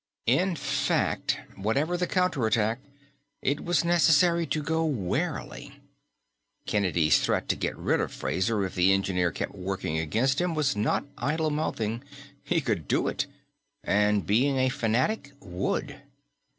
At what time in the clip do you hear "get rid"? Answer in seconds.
7.55-8.01